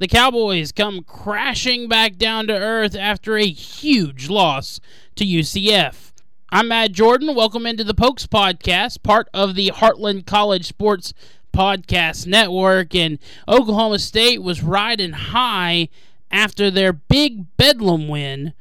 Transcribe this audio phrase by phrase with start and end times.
[0.00, 4.80] the Cowboys come crashing back down to earth after a huge loss
[5.14, 6.12] to UCF.
[6.48, 7.34] I'm Matt Jordan.
[7.34, 11.12] Welcome into the Pokes Podcast, part of the Heartland College Sports
[11.52, 12.94] Podcast Network.
[12.94, 15.90] And Oklahoma State was riding high
[16.30, 18.54] after their big Bedlam win,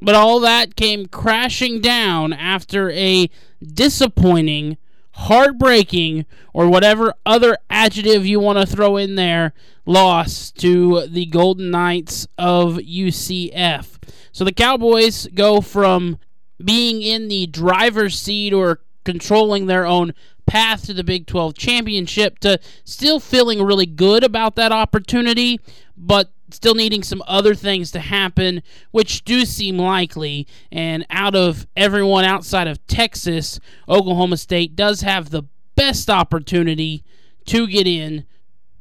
[0.00, 3.28] but all that came crashing down after a
[3.60, 4.76] disappointing
[5.14, 9.52] heartbreaking, or whatever other adjective you want to throw in there,
[9.86, 13.98] loss to the Golden Knights of UCF.
[14.32, 16.18] So the Cowboys go from
[16.62, 20.14] being in the driver's seat or controlling their own
[20.46, 25.60] path to the Big 12 championship to still feeling really good about that opportunity,
[25.96, 30.46] but still needing some other things to happen, which do seem likely.
[30.70, 35.44] And out of everyone outside of Texas, Oklahoma State does have the
[35.74, 37.04] best opportunity
[37.46, 38.24] to get in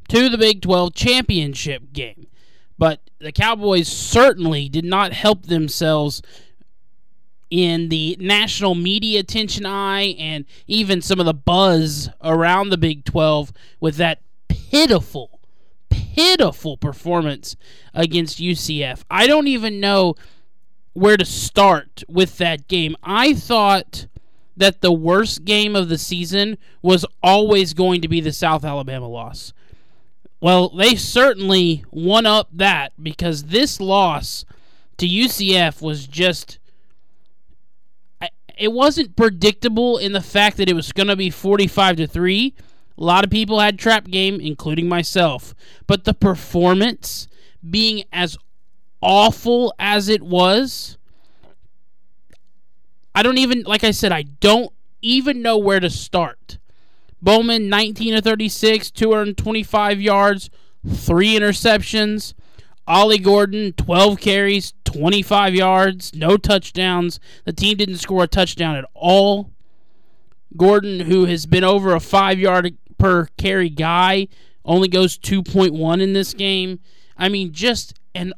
[0.10, 2.28] to the Big 12 championship game.
[2.78, 6.22] But the Cowboys certainly did not help themselves
[7.50, 13.06] in the national media attention eye and even some of the buzz around the Big
[13.06, 15.33] 12 with that pitiful
[16.14, 17.56] pitiful performance
[17.94, 19.04] against UCF.
[19.10, 20.16] I don't even know
[20.94, 22.96] where to start with that game.
[23.02, 24.06] I thought
[24.56, 29.08] that the worst game of the season was always going to be the South Alabama
[29.08, 29.54] loss.
[30.40, 34.46] Well, they certainly won up that because this loss
[34.98, 36.60] to UCF was just
[38.56, 42.54] it wasn't predictable in the fact that it was going to be 45 to 3
[42.98, 45.56] a lot of people had trap game, including myself.
[45.88, 47.28] But the performance
[47.68, 48.38] being as
[49.02, 50.98] awful as it was,
[53.16, 56.58] I don't even, like I said, I don't even know where to start.
[57.22, 60.50] Bowman, 19 of 36, 225 yards,
[60.88, 62.34] three interceptions.
[62.86, 67.20] Ollie Gordon, 12 carries, 25 yards, no touchdowns.
[67.46, 69.52] The team didn't score a touchdown at all.
[70.58, 74.28] Gordon, who has been over a five yard per carry guy
[74.66, 76.80] only goes 2.1 in this game.
[77.18, 78.34] I mean, just an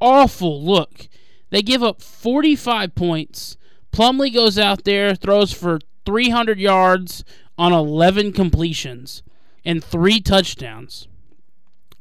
[0.00, 1.08] awful look.
[1.50, 3.56] They give up 45 points.
[3.92, 7.24] Plumlee goes out there, throws for 300 yards
[7.58, 9.22] on 11 completions
[9.64, 11.08] and three touchdowns.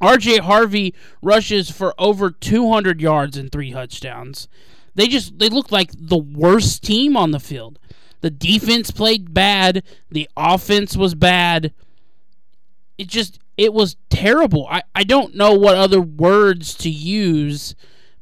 [0.01, 4.47] RJ Harvey rushes for over 200 yards and three touchdowns.
[4.95, 7.79] They just they look like the worst team on the field.
[8.21, 11.73] The defense played bad, the offense was bad
[12.99, 14.67] it just it was terrible.
[14.69, 17.73] I, I don't know what other words to use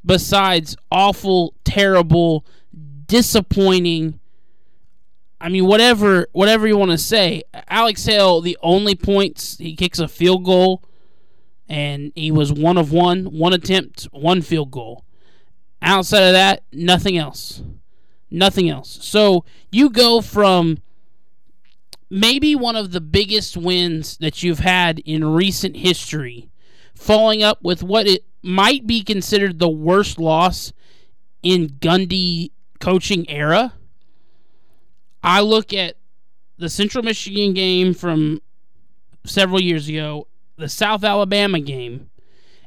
[0.06, 2.46] besides awful, terrible,
[3.08, 4.20] disappointing.
[5.42, 7.42] I mean, whatever whatever you want to say.
[7.68, 10.84] Alex Hale, the only points he kicks a field goal,
[11.68, 15.04] and he was one of one, one attempt, one field goal.
[15.82, 17.64] Outside of that, nothing else,
[18.30, 19.00] nothing else.
[19.02, 20.78] So you go from
[22.10, 26.50] maybe one of the biggest wins that you've had in recent history,
[26.96, 30.72] following up with what it might be considered the worst loss
[31.44, 33.74] in Gundy coaching era.
[35.24, 35.98] I look at
[36.58, 38.42] the Central Michigan game from
[39.26, 42.10] several years ago, the South Alabama game,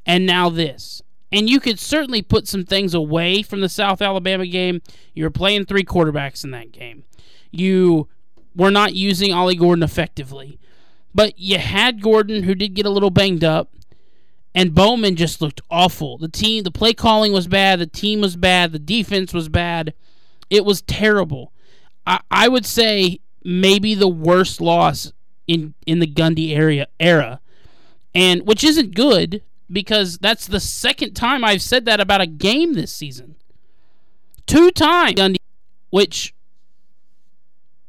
[0.06, 1.02] and now this.
[1.32, 4.82] And you could certainly put some things away from the South Alabama game.
[5.14, 7.04] You were playing three quarterbacks in that game.
[7.52, 8.08] You
[8.54, 10.58] were not using Ollie Gordon effectively.
[11.14, 13.72] But you had Gordon, who did get a little banged up,
[14.54, 16.18] and Bowman just looked awful.
[16.18, 19.94] The team, the play calling was bad, the team was bad, the defense was bad.
[20.48, 21.52] It was terrible.
[22.06, 25.12] I, I would say maybe the worst loss
[25.46, 27.40] in in the Gundy area era,
[28.14, 32.74] and which isn't good because that's the second time I've said that about a game
[32.74, 33.36] this season.
[34.46, 35.36] Two times Gundy,
[35.90, 36.34] which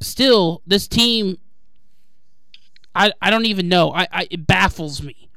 [0.03, 1.37] still, this team,
[2.93, 3.91] I, I don't even know.
[3.93, 5.29] I, I it baffles me,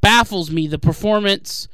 [0.00, 1.68] baffles me the performance,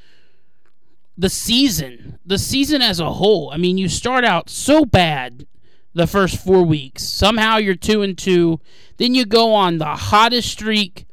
[1.16, 3.50] the season, the season as a whole.
[3.50, 5.46] I mean, you start out so bad
[5.94, 7.02] the first four weeks.
[7.04, 8.60] Somehow you're two and two.
[8.96, 11.06] Then you go on the hottest streak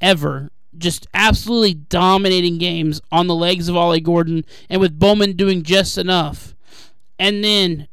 [0.00, 0.50] ever.
[0.76, 5.96] Just absolutely dominating games on the legs of Ollie Gordon and with Bowman doing just
[5.96, 6.54] enough.
[7.18, 7.88] And then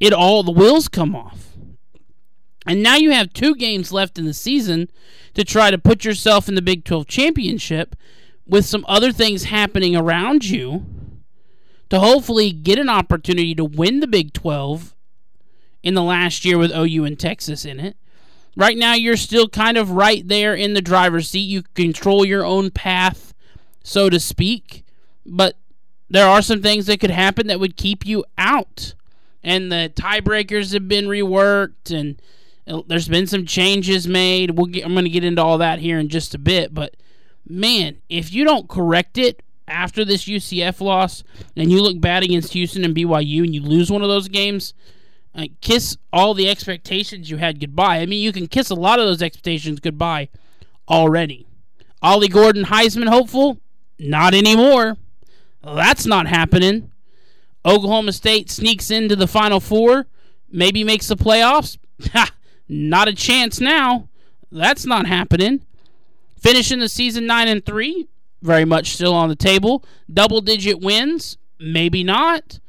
[0.00, 1.53] it all the wheels come off.
[2.66, 4.90] And now you have two games left in the season
[5.34, 7.96] to try to put yourself in the Big 12 championship
[8.46, 10.84] with some other things happening around you
[11.90, 14.94] to hopefully get an opportunity to win the Big 12
[15.82, 17.96] in the last year with OU and Texas in it.
[18.56, 21.40] Right now, you're still kind of right there in the driver's seat.
[21.40, 23.34] You control your own path
[23.84, 24.84] so to speak.
[25.24, 25.56] But
[26.10, 28.94] there are some things that could happen that would keep you out.
[29.44, 32.20] And the tiebreakers have been reworked, and
[32.66, 34.52] there's been some changes made.
[34.52, 36.72] We'll get, I'm going to get into all that here in just a bit.
[36.72, 36.96] But
[37.46, 41.24] man, if you don't correct it after this UCF loss
[41.56, 44.74] and you look bad against Houston and BYU and you lose one of those games,
[45.34, 47.98] uh, kiss all the expectations you had goodbye.
[47.98, 50.28] I mean, you can kiss a lot of those expectations goodbye
[50.88, 51.46] already.
[52.00, 53.58] Ollie Gordon, Heisman hopeful?
[53.98, 54.96] Not anymore.
[55.62, 56.90] That's not happening.
[57.64, 60.06] Oklahoma State sneaks into the Final Four,
[60.50, 61.78] maybe makes the playoffs.
[62.68, 64.08] Not a chance now.
[64.50, 65.64] That's not happening.
[66.40, 68.08] Finishing the season 9 and 3,
[68.42, 69.84] very much still on the table.
[70.12, 72.60] Double digit wins, maybe not.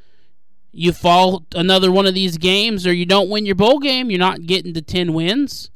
[0.71, 4.19] You fall another one of these games or you don't win your bowl game, you're
[4.19, 5.69] not getting to 10 wins.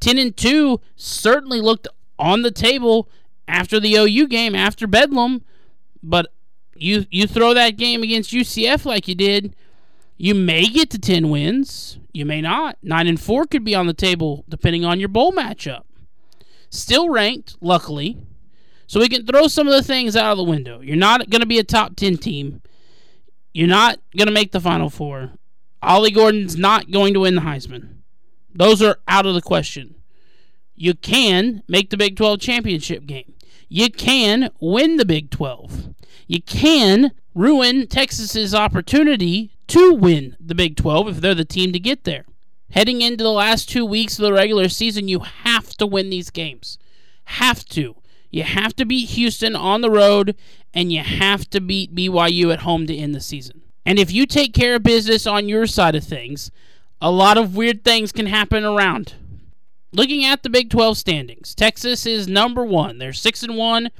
[0.00, 1.86] 10 and 2 certainly looked
[2.18, 3.08] on the table
[3.46, 5.42] after the OU game, after Bedlam,
[6.02, 6.32] but
[6.74, 9.54] you you throw that game against UCF like you did,
[10.20, 12.76] you may get to 10 wins, you may not.
[12.82, 15.84] 9 and 4 could be on the table depending on your bowl matchup.
[16.68, 18.18] Still ranked, luckily.
[18.86, 20.82] So we can throw some of the things out of the window.
[20.82, 22.60] You're not going to be a top 10 team.
[23.54, 25.30] You're not going to make the Final Four.
[25.82, 28.00] Ollie Gordon's not going to win the Heisman.
[28.54, 29.94] Those are out of the question.
[30.74, 33.32] You can make the Big 12 championship game.
[33.70, 35.94] You can win the Big 12.
[36.26, 41.78] You can ruin Texas's opportunity to win the Big 12 if they're the team to
[41.78, 42.24] get there.
[42.70, 46.30] Heading into the last two weeks of the regular season, you have to win these
[46.30, 46.78] games.
[47.24, 47.96] Have to.
[48.30, 50.36] You have to beat Houston on the road,
[50.74, 53.62] and you have to beat BYU at home to end the season.
[53.86, 56.50] And if you take care of business on your side of things,
[57.00, 59.14] a lot of weird things can happen around.
[59.92, 62.98] Looking at the Big 12 standings, Texas is number one.
[62.98, 63.90] They're six and one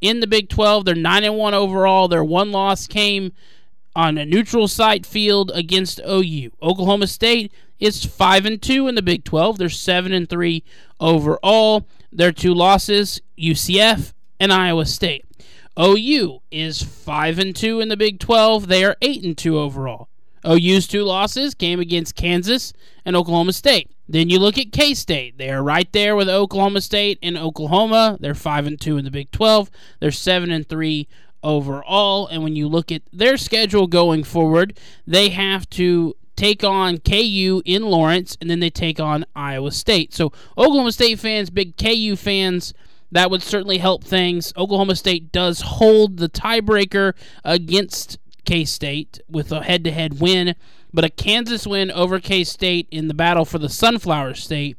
[0.00, 0.84] in the Big 12.
[0.84, 2.08] They're nine and one overall.
[2.08, 3.32] Their one loss came
[3.98, 6.52] on a neutral site field against OU.
[6.62, 9.58] Oklahoma State is 5 and 2 in the Big 12.
[9.58, 10.62] They're 7 and 3
[11.00, 11.84] overall.
[12.12, 15.24] Their two losses, UCF and Iowa State.
[15.76, 18.68] OU is 5 and 2 in the Big 12.
[18.68, 20.08] They are 8 and 2 overall.
[20.46, 22.72] OU's two losses came against Kansas
[23.04, 23.90] and Oklahoma State.
[24.08, 25.36] Then you look at K State.
[25.36, 28.16] They are right there with Oklahoma State and Oklahoma.
[28.20, 29.70] They're 5 and 2 in the Big 12.
[29.98, 31.08] They're 7 and 3
[31.42, 32.26] overall.
[32.26, 37.62] And when you look at their schedule going forward, they have to take on KU
[37.64, 40.14] in Lawrence, and then they take on Iowa State.
[40.14, 42.72] So, Oklahoma State fans, big KU fans,
[43.10, 44.52] that would certainly help things.
[44.56, 47.14] Oklahoma State does hold the tiebreaker
[47.44, 50.54] against K State with a head to head win,
[50.92, 54.76] but a Kansas win over K State in the battle for the Sunflower State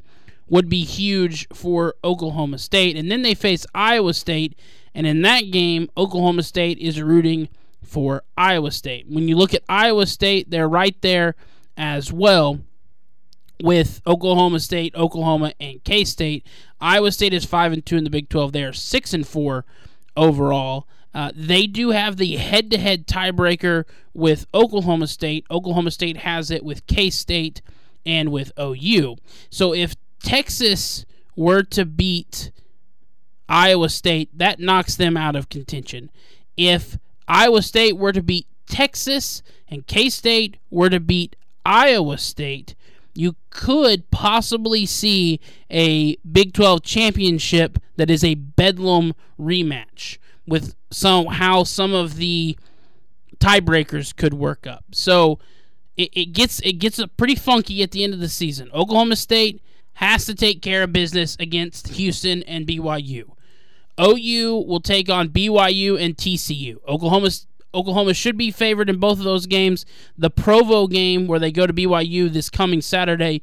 [0.48, 2.96] would be huge for Oklahoma State.
[2.96, 4.58] And then they face Iowa State
[4.94, 7.50] and in that game, Oklahoma State is rooting
[7.84, 9.08] for Iowa State.
[9.08, 11.36] When you look at Iowa State, they're right there
[11.78, 12.60] as well
[13.62, 16.46] with Oklahoma State, Oklahoma, and K State.
[16.80, 18.52] Iowa State is five and two in the Big Twelve.
[18.52, 19.66] They are six and four
[20.16, 20.88] overall.
[21.14, 25.46] Uh, they do have the head-to-head tiebreaker with Oklahoma State.
[25.50, 27.62] Oklahoma State has it with K State
[28.06, 29.18] and with OU.
[29.50, 31.06] So if Texas
[31.36, 32.52] were to beat
[33.50, 36.12] Iowa State, that knocks them out of contention.
[36.56, 36.98] If
[37.28, 42.76] Iowa State were to beat Texas and K State were to beat Iowa State,
[43.16, 45.40] you could possibly see
[45.70, 52.58] a Big 12 championship that is a bedlam rematch with some how some of the
[53.40, 54.86] tiebreakers could work up.
[54.92, 55.40] So
[55.98, 58.70] it, it gets it gets pretty funky at the end of the season.
[58.74, 59.62] Oklahoma State
[59.94, 63.32] has to take care of business against Houston and BYU.
[64.00, 66.78] OU will take on BYU and TCU.
[66.88, 67.30] Oklahoma
[67.74, 69.86] Oklahoma should be favored in both of those games.
[70.18, 73.42] The Provo game, where they go to BYU this coming Saturday,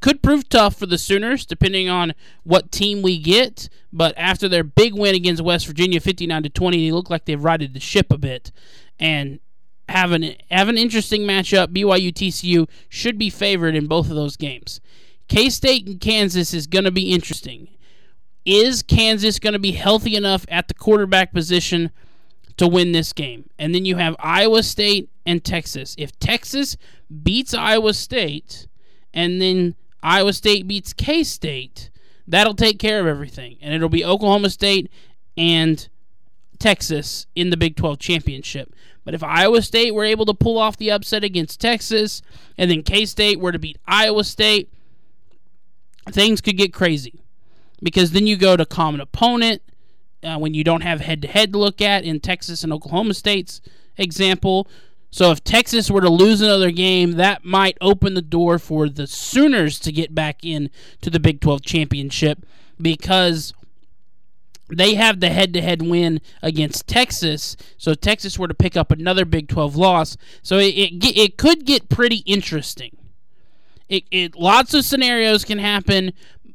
[0.00, 2.14] could prove tough for the Sooners, depending on
[2.44, 3.68] what team we get.
[3.92, 7.42] But after their big win against West Virginia, fifty-nine to twenty, they look like they've
[7.42, 8.52] righted the ship a bit
[8.98, 9.40] and
[9.88, 11.68] have an have an interesting matchup.
[11.68, 14.80] BYU TCU should be favored in both of those games.
[15.28, 17.68] K State and Kansas is going to be interesting.
[18.44, 21.90] Is Kansas going to be healthy enough at the quarterback position
[22.56, 23.50] to win this game?
[23.58, 25.94] And then you have Iowa State and Texas.
[25.98, 26.76] If Texas
[27.22, 28.66] beats Iowa State
[29.12, 31.90] and then Iowa State beats K State,
[32.26, 33.58] that'll take care of everything.
[33.60, 34.90] And it'll be Oklahoma State
[35.36, 35.86] and
[36.58, 38.74] Texas in the Big 12 championship.
[39.04, 42.22] But if Iowa State were able to pull off the upset against Texas
[42.56, 44.72] and then K State were to beat Iowa State,
[46.10, 47.20] things could get crazy
[47.82, 49.62] because then you go to common opponent
[50.22, 53.14] uh, when you don't have head to head to look at in Texas and Oklahoma
[53.14, 53.60] State's
[53.96, 54.68] example.
[55.10, 59.06] So if Texas were to lose another game, that might open the door for the
[59.06, 60.70] Sooners to get back in
[61.00, 62.46] to the Big 12 championship
[62.80, 63.52] because
[64.68, 67.56] they have the head-to-head win against Texas.
[67.76, 71.36] So if Texas were to pick up another Big 12 loss, so it it, it
[71.36, 72.96] could get pretty interesting.
[73.88, 76.12] It, it lots of scenarios can happen,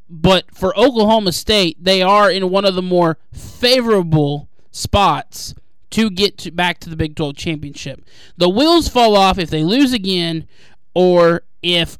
[0.09, 5.55] but for Oklahoma State, they are in one of the more favorable spots
[5.91, 8.03] to get to, back to the Big 12 championship.
[8.37, 10.47] The wheels fall off if they lose again
[10.93, 11.97] or if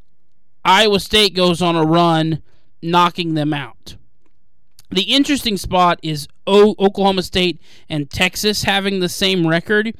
[0.63, 2.41] Iowa State goes on a run
[2.81, 3.95] knocking them out.
[4.91, 7.59] The interesting spot is o- Oklahoma State
[7.89, 9.95] and Texas having the same record.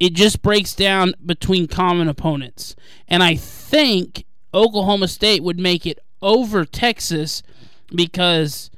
[0.00, 2.76] It just breaks down between common opponents.
[3.06, 7.42] And I think Oklahoma State would make it over Texas
[7.94, 8.70] because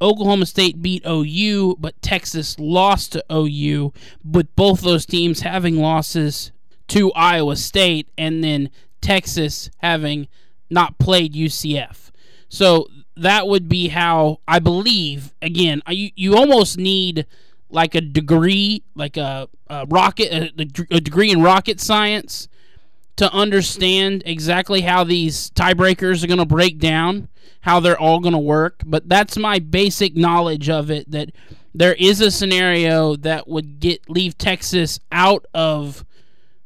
[0.00, 3.92] Oklahoma State beat OU, but Texas lost to OU,
[4.24, 6.50] with both those teams having losses
[6.88, 8.70] to Iowa State and then
[9.00, 10.28] Texas having
[10.68, 12.10] not played UCF.
[12.48, 15.32] So that would be how I believe.
[15.40, 17.26] Again, you you almost need
[17.70, 20.50] like a degree, like a, a rocket, a,
[20.90, 22.48] a degree in rocket science
[23.16, 27.28] to understand exactly how these tiebreakers are going to break down
[27.62, 31.30] how they're all going to work, but that's my basic knowledge of it that
[31.74, 36.04] there is a scenario that would get leave Texas out of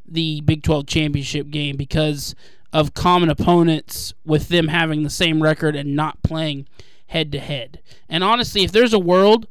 [0.08, 2.34] the Big 12 championship game because
[2.72, 6.66] of common opponents with them having the same record and not playing
[7.08, 7.80] head to head.
[8.08, 9.46] And honestly, if there's a world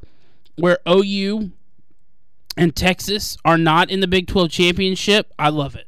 [0.56, 1.52] where OU
[2.56, 5.85] and Texas are not in the Big 12 championship, I love it.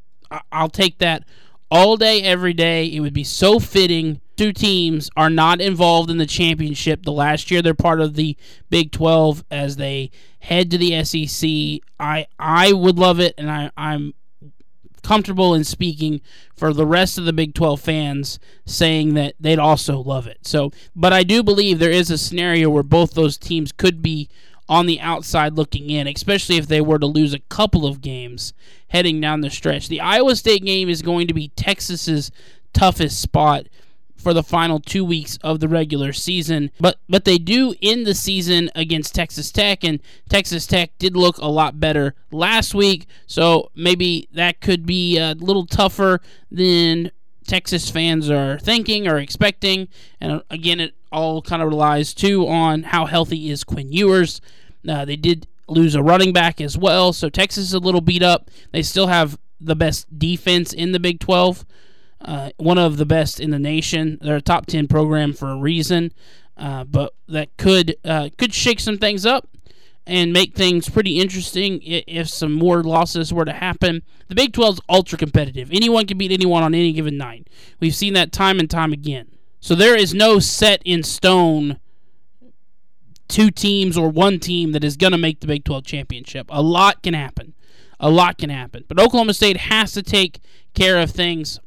[0.52, 1.24] I'll take that
[1.70, 2.86] all day, every day.
[2.86, 4.20] It would be so fitting.
[4.36, 7.02] Two teams are not involved in the championship.
[7.02, 8.36] The last year they're part of the
[8.70, 11.82] Big 12 as they head to the SEC.
[11.98, 14.14] I I would love it, and I, I'm
[15.02, 16.20] comfortable in speaking
[16.54, 20.46] for the rest of the Big 12 fans saying that they'd also love it.
[20.46, 24.28] So, but I do believe there is a scenario where both those teams could be
[24.68, 28.52] on the outside looking in, especially if they were to lose a couple of games
[28.88, 29.88] heading down the stretch.
[29.88, 32.30] The Iowa State game is going to be Texas's
[32.72, 33.66] toughest spot
[34.16, 36.70] for the final two weeks of the regular season.
[36.80, 41.38] But but they do end the season against Texas Tech, and Texas Tech did look
[41.38, 43.06] a lot better last week.
[43.26, 46.20] So maybe that could be a little tougher
[46.50, 47.12] than
[47.46, 49.88] Texas fans are thinking or expecting.
[50.20, 54.40] And uh, again, it all kind of relies too on how healthy is Quinn Ewers.
[54.88, 58.22] Uh, they did lose a running back as well, so Texas is a little beat
[58.22, 58.50] up.
[58.72, 61.64] They still have the best defense in the Big 12,
[62.22, 64.18] uh, one of the best in the nation.
[64.20, 66.12] They're a top 10 program for a reason,
[66.56, 69.48] uh, but that could uh, could shake some things up
[70.06, 74.02] and make things pretty interesting if some more losses were to happen.
[74.28, 75.70] The Big 12 is ultra competitive.
[75.70, 77.48] Anyone can beat anyone on any given night.
[77.78, 79.28] We've seen that time and time again.
[79.60, 81.78] So there is no set in stone
[83.28, 86.46] two teams or one team that is going to make the Big 12 championship.
[86.50, 87.54] A lot can happen.
[88.00, 88.84] A lot can happen.
[88.88, 90.40] But Oklahoma State has to take
[90.74, 91.60] care of things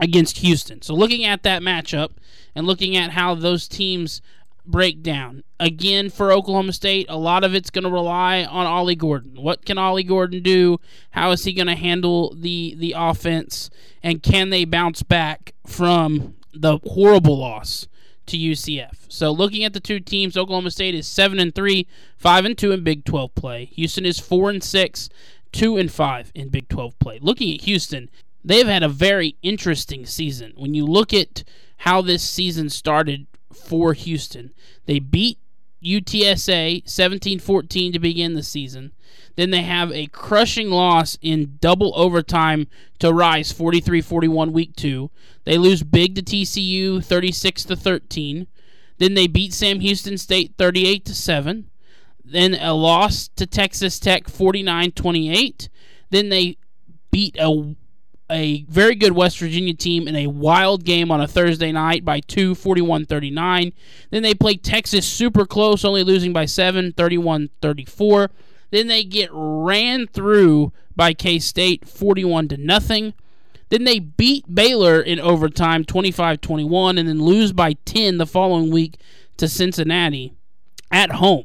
[0.00, 0.80] against Houston.
[0.82, 2.10] So looking at that matchup
[2.54, 4.22] and looking at how those teams
[4.64, 5.42] break down.
[5.58, 9.42] Again, for Oklahoma State, a lot of it's going to rely on Ollie Gordon.
[9.42, 10.78] What can Ollie Gordon do?
[11.10, 13.70] How is he going to handle the the offense?
[14.02, 17.86] And can they bounce back from the horrible loss
[18.26, 19.06] to UCF.
[19.08, 21.86] So looking at the two teams, Oklahoma State is seven and three,
[22.16, 23.64] five and two in Big 12 play.
[23.66, 25.08] Houston is four and six,
[25.52, 27.18] two and five in Big 12 play.
[27.20, 28.10] Looking at Houston,
[28.44, 30.52] they've had a very interesting season.
[30.56, 31.44] When you look at
[31.78, 34.52] how this season started for Houston,
[34.86, 35.38] they beat
[35.82, 38.92] UTSA 17-14 to begin the season.
[39.36, 42.66] Then they have a crushing loss in double overtime
[42.98, 45.10] to Rice 43-41 week 2.
[45.44, 48.48] They lose big to TCU 36 to 13.
[48.98, 51.70] Then they beat Sam Houston State 38 to 7.
[52.24, 55.68] Then a loss to Texas Tech 49-28.
[56.10, 56.56] Then they
[57.10, 57.74] beat a
[58.30, 62.20] a very good West Virginia team in a wild game on a Thursday night by
[62.20, 63.72] 2 41 39.
[64.10, 68.30] Then they play Texas super close, only losing by 7 31 34.
[68.70, 73.14] Then they get ran through by K State 41 to nothing.
[73.70, 78.70] Then they beat Baylor in overtime 25 21 and then lose by 10 the following
[78.70, 78.98] week
[79.36, 80.34] to Cincinnati
[80.90, 81.44] at home.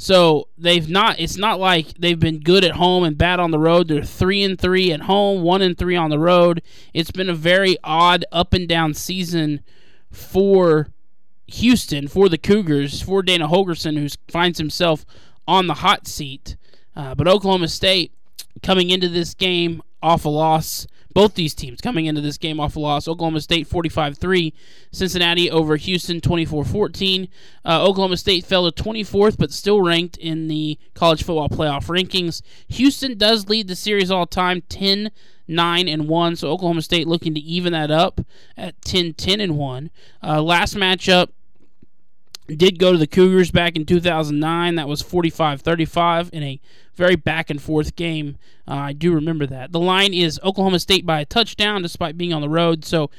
[0.00, 1.18] So they've not.
[1.18, 3.88] It's not like they've been good at home and bad on the road.
[3.88, 6.62] They're three and three at home, one and three on the road.
[6.94, 9.60] It's been a very odd up and down season
[10.10, 10.88] for
[11.48, 15.04] Houston for the Cougars for Dana Holgorsen, who finds himself
[15.48, 16.56] on the hot seat.
[16.94, 18.12] Uh, but Oklahoma State
[18.62, 20.86] coming into this game off a loss.
[21.14, 23.08] Both these teams coming into this game off a loss.
[23.08, 24.54] Oklahoma State 45 3.
[24.92, 27.28] Cincinnati over Houston 24 14.
[27.64, 32.42] Uh, Oklahoma State fell to 24th, but still ranked in the college football playoff rankings.
[32.68, 35.10] Houston does lead the series all time 10
[35.48, 36.36] 9 and 1.
[36.36, 38.20] So Oklahoma State looking to even that up
[38.56, 39.90] at 10 10 and 1.
[40.22, 41.30] Uh, last matchup
[42.56, 44.74] did go to the Cougars back in 2009.
[44.76, 46.60] That was 45 35 in a
[46.94, 48.36] very back and forth game.
[48.66, 49.72] Uh, I do remember that.
[49.72, 52.84] The line is Oklahoma State by a touchdown, despite being on the road.
[52.84, 53.10] So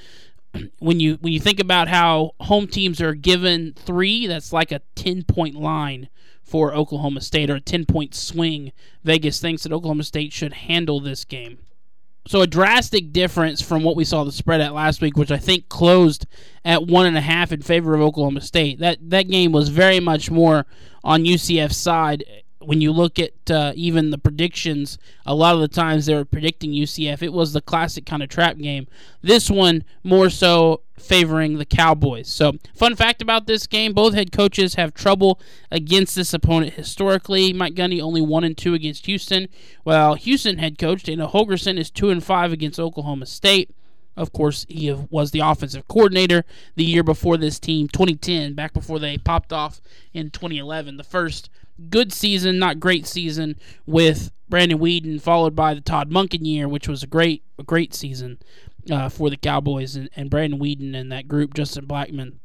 [0.80, 4.82] when you when you think about how home teams are given three, that's like a
[4.96, 6.10] 10 point line
[6.42, 8.72] for Oklahoma State or a 10 point swing.
[9.04, 11.60] Vegas thinks that Oklahoma State should handle this game.
[12.28, 15.38] So a drastic difference from what we saw the spread at last week, which I
[15.38, 16.28] think closed
[16.64, 18.80] at one and a half in favor of Oklahoma State.
[18.80, 20.66] That that game was very much more
[21.04, 22.24] on UCF's side
[22.62, 26.26] when you look at uh, even the predictions, a lot of the times they were
[26.26, 27.22] predicting UCF.
[27.22, 28.88] It was the classic kind of trap game.
[29.22, 32.28] This one more so favoring the Cowboys.
[32.28, 35.40] So, fun fact about this game: both head coaches have trouble
[35.72, 37.54] against this opponent historically.
[37.54, 39.48] Mike Gundy only one and two against Houston,
[39.84, 43.72] while Houston head coach Dana Holgorsen is two and five against Oklahoma State.
[44.18, 46.44] Of course, he was the offensive coordinator
[46.76, 49.80] the year before this team, 2010, back before they popped off
[50.14, 50.98] in 2011.
[50.98, 51.50] The first
[51.90, 53.56] good season, not great season
[53.86, 57.94] with Brandon Weeden, followed by the Todd Monken year, which was a great, a great
[57.94, 58.40] season
[58.92, 62.36] uh, for the Cowboys and, and Brandon Weeden and that group, Justin Blackmon.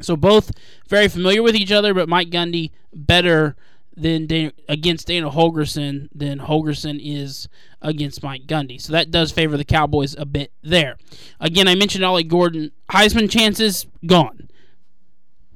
[0.00, 0.50] So both
[0.88, 3.56] very familiar with each other, but Mike Gundy better
[3.94, 7.48] than Dan- against Dana Holgorsen than Holgorsen is
[7.82, 8.80] against Mike Gundy.
[8.80, 10.96] So that does favor the Cowboys a bit there.
[11.40, 12.72] Again, I mentioned Ollie Gordon.
[12.90, 14.48] Heisman chances gone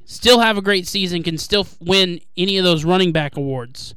[0.07, 3.95] still have a great season, can still win any of those running back awards.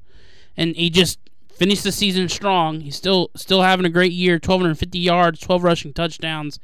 [0.58, 1.20] And he just
[1.54, 2.82] finished the season strong.
[2.82, 6.60] He's still still having a great year, 1250 yards, 12 rushing touchdowns,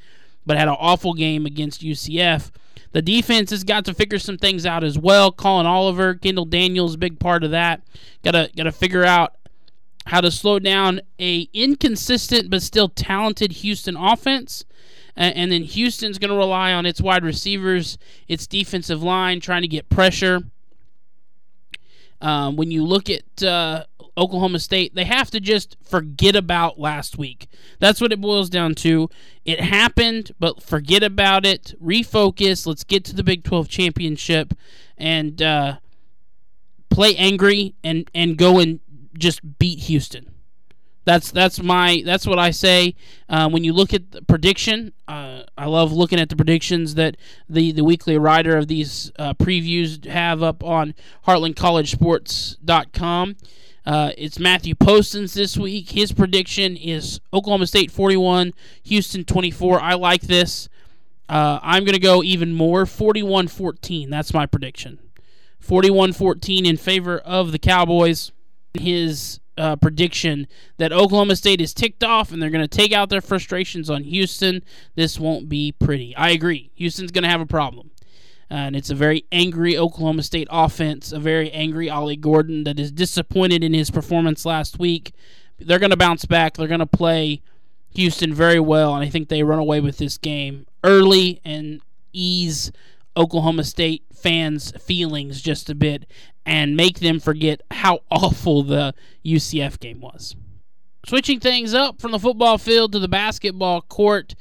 [0.45, 2.51] but had an awful game against UCF.
[2.91, 5.31] The defense has got to figure some things out as well.
[5.31, 7.81] Collin Oliver, Kendall Daniels, big part of that.
[8.23, 9.35] Got to got to figure out
[10.07, 14.65] how to slow down a inconsistent but still talented Houston offense
[15.15, 17.97] and then Houston's going to rely on its wide receivers,
[18.27, 20.41] its defensive line, trying to get pressure.
[22.21, 23.85] Um, when you look at uh,
[24.17, 27.47] Oklahoma State, they have to just forget about last week.
[27.79, 29.09] That's what it boils down to.
[29.43, 31.75] It happened, but forget about it.
[31.81, 32.65] Refocus.
[32.65, 34.53] Let's get to the Big 12 championship
[34.97, 35.77] and uh,
[36.89, 38.79] play angry and, and go and
[39.17, 40.34] just beat Houston.
[41.05, 42.95] That's that's my that's what I say.
[43.29, 47.15] Uh, when you look at the prediction, uh, I love looking at the predictions that
[47.47, 50.95] the the weekly writer of these uh, previews have up on
[51.27, 53.35] HeartlandCollegeSports.com.
[53.85, 55.91] Uh, it's Matthew Poston's this week.
[55.91, 58.51] His prediction is Oklahoma State 41,
[58.83, 59.79] Houston 24.
[59.79, 60.67] I like this.
[61.29, 64.09] Uh, I'm going to go even more 41 14.
[64.09, 64.97] That's my prediction.
[65.59, 68.31] 41 14 in favor of the Cowboys.
[68.73, 73.09] His uh, prediction that Oklahoma State is ticked off and they're going to take out
[73.09, 74.63] their frustrations on Houston.
[74.95, 76.15] This won't be pretty.
[76.15, 76.71] I agree.
[76.75, 77.91] Houston's going to have a problem.
[78.49, 82.91] And it's a very angry Oklahoma State offense, a very angry Ollie Gordon that is
[82.91, 85.13] disappointed in his performance last week.
[85.57, 86.55] They're going to bounce back.
[86.55, 87.41] They're going to play
[87.95, 91.81] Houston very well, and I think they run away with this game early and
[92.13, 92.71] ease
[93.17, 96.05] Oklahoma State fans' feelings just a bit
[96.45, 98.93] and make them forget how awful the
[99.25, 100.35] UCF game was.
[101.05, 104.35] Switching things up from the football field to the basketball court,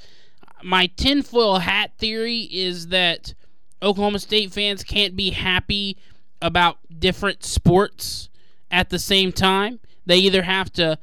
[0.62, 3.34] my tinfoil hat theory is that
[3.82, 5.98] Oklahoma State fans can't be happy
[6.40, 8.30] about different sports
[8.70, 9.80] at the same time.
[10.06, 10.98] They either have to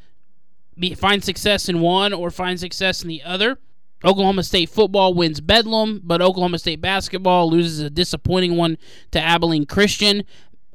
[0.78, 3.58] be, find success in one or find success in the other.
[4.04, 8.78] Oklahoma State football wins Bedlam, but Oklahoma State basketball loses a disappointing one
[9.12, 10.24] to Abilene Christian.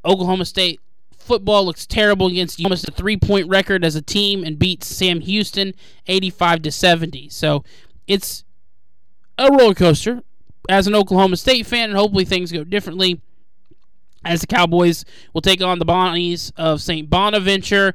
[0.06, 0.80] Oklahoma State
[1.18, 5.74] football looks terrible against almost a three-point record as a team and beats Sam Houston
[6.06, 7.28] 85 to 70.
[7.30, 7.64] So
[8.06, 8.44] it's
[9.36, 10.22] a roller coaster
[10.68, 13.20] as an Oklahoma State fan, and hopefully things go differently.
[14.24, 17.08] As the Cowboys will take on the Bonnies of St.
[17.08, 17.94] Bonaventure,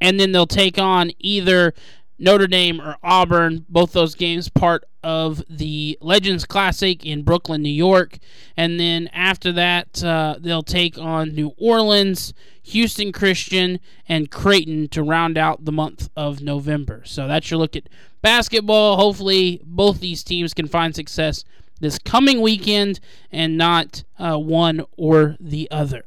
[0.00, 1.74] and then they'll take on either
[2.18, 7.68] Notre Dame or Auburn, both those games part of the Legends Classic in Brooklyn, New
[7.68, 8.18] York.
[8.56, 15.02] And then after that, uh, they'll take on New Orleans, Houston Christian, and Creighton to
[15.02, 17.02] round out the month of November.
[17.04, 17.88] So that's your look at
[18.22, 18.96] basketball.
[18.96, 21.44] Hopefully, both these teams can find success
[21.80, 22.98] this coming weekend
[23.30, 26.04] and not uh, one or the other.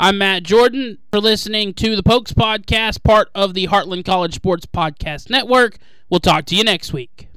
[0.00, 4.64] I'm Matt Jordan for listening to the Pokes Podcast, part of the Heartland College Sports
[4.64, 5.78] Podcast Network.
[6.08, 7.27] We'll talk to you next week.